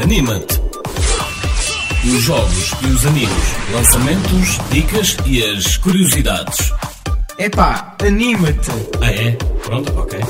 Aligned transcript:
Anima-te! 0.00 0.60
Os 2.04 2.22
jogos 2.22 2.70
e 2.82 2.86
os 2.86 3.04
animes, 3.04 3.30
lançamentos, 3.72 4.58
dicas 4.70 5.16
e 5.26 5.42
as 5.42 5.76
curiosidades. 5.76 6.72
Epá, 7.36 7.96
anima-te! 8.00 8.70
Ah 9.00 9.10
é? 9.10 9.32
Pronto, 9.64 9.92
ok. 9.98 10.20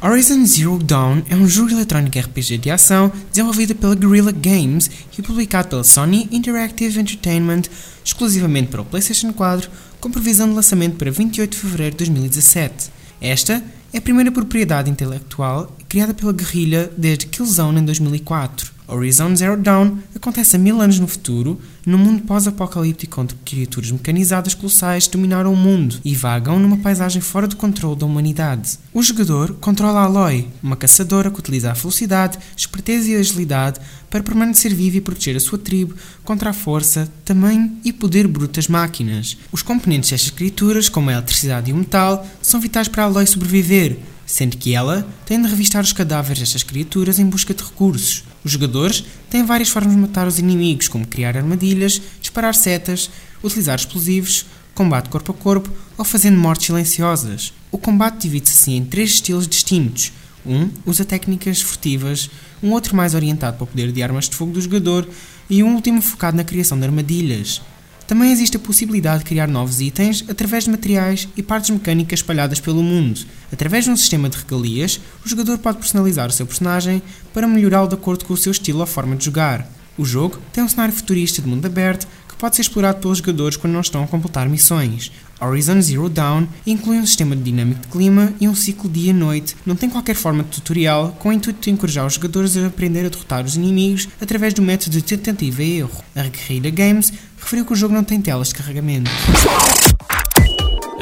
Horizon 0.00 0.46
Zero 0.46 0.78
Dawn 0.78 1.22
é 1.28 1.34
um 1.34 1.48
jogo 1.48 1.72
eletrónico 1.72 2.18
RPG 2.18 2.58
de 2.58 2.70
ação 2.70 3.10
desenvolvido 3.30 3.74
pela 3.74 3.96
Guerrilla 3.96 4.30
Games 4.30 4.88
e 5.18 5.20
publicado 5.20 5.68
pela 5.68 5.82
Sony 5.82 6.28
Interactive 6.30 7.00
Entertainment 7.00 7.62
exclusivamente 8.04 8.68
para 8.68 8.82
o 8.82 8.84
PlayStation 8.84 9.32
4, 9.32 9.68
com 10.00 10.10
previsão 10.10 10.48
de 10.48 10.54
lançamento 10.54 10.96
para 10.96 11.10
28 11.10 11.50
de 11.50 11.58
fevereiro 11.58 11.96
de 11.96 12.04
2017. 12.04 12.90
Esta 13.20 13.62
é 13.92 13.98
a 13.98 14.02
primeira 14.02 14.30
propriedade 14.30 14.90
intelectual 14.90 15.76
criada 15.88 16.12
pela 16.12 16.32
guerrilha 16.32 16.90
desde 16.96 17.26
Killzone 17.26 17.80
em 17.80 17.84
2004. 17.84 18.77
Horizon 18.88 19.36
Zero 19.36 19.58
Dawn 19.58 19.98
acontece 20.14 20.56
a 20.56 20.58
mil 20.58 20.80
anos 20.80 20.98
no 20.98 21.06
futuro, 21.06 21.60
num 21.84 21.98
mundo 21.98 22.22
pós-apocalíptico 22.22 23.20
onde 23.20 23.34
criaturas 23.44 23.90
mecanizadas 23.90 24.54
colossais 24.54 25.06
dominaram 25.06 25.52
o 25.52 25.56
mundo 25.56 26.00
e 26.02 26.14
vagam 26.14 26.58
numa 26.58 26.78
paisagem 26.78 27.20
fora 27.20 27.46
do 27.46 27.54
controle 27.54 27.98
da 27.98 28.06
humanidade. 28.06 28.78
O 28.94 29.02
jogador 29.02 29.52
controla 29.60 30.00
Aloy, 30.00 30.48
uma 30.62 30.74
caçadora 30.74 31.30
que 31.30 31.38
utiliza 31.38 31.70
a 31.70 31.74
velocidade, 31.74 32.38
esperteza 32.56 33.10
e 33.10 33.16
agilidade 33.16 33.78
para 34.08 34.22
permanecer 34.22 34.74
viva 34.74 34.96
e 34.96 35.02
proteger 35.02 35.36
a 35.36 35.40
sua 35.40 35.58
tribo 35.58 35.94
contra 36.24 36.48
a 36.48 36.54
força, 36.54 37.12
tamanho 37.26 37.70
e 37.84 37.92
poder 37.92 38.26
bruto 38.26 38.54
das 38.54 38.68
máquinas. 38.68 39.36
Os 39.52 39.60
componentes 39.60 40.08
destas 40.08 40.30
criaturas, 40.30 40.88
como 40.88 41.10
a 41.10 41.12
eletricidade 41.12 41.70
e 41.70 41.74
o 41.74 41.76
metal, 41.76 42.26
são 42.40 42.58
vitais 42.58 42.88
para 42.88 43.04
Aloy 43.04 43.26
sobreviver, 43.26 43.98
sendo 44.28 44.58
que 44.58 44.74
ela 44.74 45.08
tem 45.24 45.40
de 45.40 45.48
revistar 45.48 45.82
os 45.82 45.92
cadáveres 45.92 46.38
destas 46.38 46.62
criaturas 46.62 47.18
em 47.18 47.24
busca 47.24 47.54
de 47.54 47.64
recursos. 47.64 48.22
Os 48.44 48.52
jogadores 48.52 49.02
têm 49.30 49.42
várias 49.44 49.70
formas 49.70 49.94
de 49.94 49.98
matar 49.98 50.28
os 50.28 50.38
inimigos, 50.38 50.86
como 50.86 51.06
criar 51.06 51.34
armadilhas, 51.34 52.00
disparar 52.20 52.54
setas, 52.54 53.10
utilizar 53.42 53.76
explosivos, 53.76 54.44
combate 54.74 55.08
corpo 55.08 55.32
a 55.32 55.34
corpo 55.34 55.72
ou 55.96 56.04
fazendo 56.04 56.38
mortes 56.38 56.66
silenciosas. 56.66 57.54
O 57.72 57.78
combate 57.78 58.20
divide-se 58.20 58.52
assim 58.52 58.76
em 58.76 58.84
três 58.84 59.12
estilos 59.12 59.48
distintos. 59.48 60.12
Um 60.44 60.68
usa 60.84 61.06
técnicas 61.06 61.62
furtivas, 61.62 62.30
um 62.62 62.70
outro 62.72 62.94
mais 62.94 63.14
orientado 63.14 63.56
para 63.56 63.64
o 63.64 63.66
poder 63.66 63.90
de 63.90 64.02
armas 64.02 64.28
de 64.28 64.36
fogo 64.36 64.52
do 64.52 64.60
jogador 64.60 65.08
e 65.48 65.62
um 65.62 65.74
último 65.74 66.02
focado 66.02 66.36
na 66.36 66.44
criação 66.44 66.78
de 66.78 66.84
armadilhas. 66.84 67.62
Também 68.08 68.32
existe 68.32 68.56
a 68.56 68.60
possibilidade 68.60 69.18
de 69.18 69.26
criar 69.26 69.46
novos 69.46 69.82
itens 69.82 70.24
através 70.30 70.64
de 70.64 70.70
materiais 70.70 71.28
e 71.36 71.42
partes 71.42 71.68
mecânicas 71.68 72.20
espalhadas 72.20 72.58
pelo 72.58 72.82
mundo. 72.82 73.20
Através 73.52 73.84
de 73.84 73.90
um 73.90 73.96
sistema 73.98 74.30
de 74.30 74.38
regalias, 74.38 74.98
o 75.22 75.28
jogador 75.28 75.58
pode 75.58 75.76
personalizar 75.76 76.26
o 76.26 76.32
seu 76.32 76.46
personagem 76.46 77.02
para 77.34 77.46
melhorá-lo 77.46 77.86
de 77.86 77.96
acordo 77.96 78.24
com 78.24 78.32
o 78.32 78.36
seu 78.36 78.50
estilo 78.50 78.80
ou 78.80 78.86
forma 78.86 79.14
de 79.14 79.26
jogar. 79.26 79.70
O 79.98 80.06
jogo 80.06 80.38
tem 80.54 80.64
um 80.64 80.68
cenário 80.68 80.94
futurista 80.94 81.42
de 81.42 81.48
mundo 81.48 81.66
aberto 81.66 82.08
pode 82.38 82.56
ser 82.56 82.62
explorado 82.62 83.00
pelos 83.00 83.18
jogadores 83.18 83.56
quando 83.56 83.74
não 83.74 83.80
estão 83.80 84.04
a 84.04 84.06
completar 84.06 84.48
missões. 84.48 85.10
Horizon 85.40 85.80
Zero 85.80 86.08
Dawn 86.08 86.46
inclui 86.66 86.98
um 86.98 87.06
sistema 87.06 87.36
de 87.36 87.42
dinâmico 87.42 87.82
de 87.82 87.88
clima 87.88 88.32
e 88.40 88.48
um 88.48 88.54
ciclo 88.54 88.90
dia-noite. 88.90 89.56
Não 89.64 89.76
tem 89.76 89.88
qualquer 89.88 90.14
forma 90.14 90.42
de 90.42 90.50
tutorial, 90.50 91.16
com 91.20 91.28
o 91.28 91.32
intuito 91.32 91.60
de 91.60 91.70
encorajar 91.70 92.06
os 92.06 92.14
jogadores 92.14 92.56
a 92.56 92.66
aprender 92.66 93.06
a 93.06 93.08
derrotar 93.08 93.44
os 93.44 93.56
inimigos 93.56 94.08
através 94.20 94.54
do 94.54 94.62
método 94.62 94.90
de 94.92 95.02
tentativa 95.02 95.62
e 95.62 95.78
erro. 95.78 96.02
A 96.14 96.22
Guerrilla 96.24 96.70
Games 96.70 97.12
referiu 97.38 97.64
que 97.64 97.72
o 97.72 97.76
jogo 97.76 97.94
não 97.94 98.04
tem 98.04 98.20
telas 98.20 98.48
de 98.48 98.54
carregamento. 98.54 99.10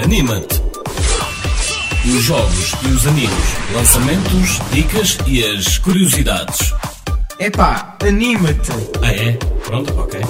Anima-te! 0.03 0.61
Os 2.07 2.23
jogos 2.23 2.73
e 2.85 2.87
os 2.89 3.07
animes, 3.07 3.33
lançamentos, 3.73 4.61
dicas 4.71 5.19
e 5.27 5.43
as 5.43 5.79
curiosidades. 5.79 6.73
Epá, 7.41 7.97
anima-te! 8.07 8.71
Ah 9.03 9.11
é? 9.11 9.33
Pronto, 9.65 9.93
ok. 9.99 10.21